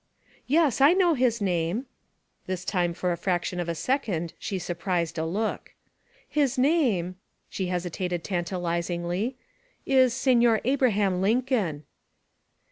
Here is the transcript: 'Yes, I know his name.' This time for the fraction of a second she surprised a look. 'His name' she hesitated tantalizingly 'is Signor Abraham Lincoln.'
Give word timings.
'Yes, 0.47 0.81
I 0.81 0.93
know 0.93 1.13
his 1.13 1.41
name.' 1.41 1.85
This 2.47 2.65
time 2.65 2.95
for 2.95 3.11
the 3.11 3.15
fraction 3.15 3.59
of 3.59 3.69
a 3.69 3.75
second 3.75 4.33
she 4.39 4.57
surprised 4.57 5.19
a 5.19 5.27
look. 5.27 5.75
'His 6.27 6.57
name' 6.57 7.17
she 7.49 7.67
hesitated 7.67 8.23
tantalizingly 8.23 9.37
'is 9.85 10.11
Signor 10.15 10.59
Abraham 10.63 11.21
Lincoln.' 11.21 11.83